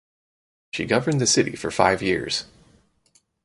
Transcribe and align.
She 0.71 0.85
governed 0.85 1.21
the 1.21 1.27
city 1.27 1.55
for 1.55 1.69
five 1.69 2.01
years. 2.01 2.45